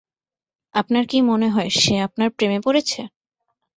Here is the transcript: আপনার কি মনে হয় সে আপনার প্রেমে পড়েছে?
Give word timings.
আপনার 0.75 1.03
কি 1.05 1.17
মনে 1.21 1.47
হয় 1.49 1.69
সে 1.79 1.95
আপনার 2.07 2.29
প্রেমে 2.29 2.59
পড়েছে? 2.61 3.01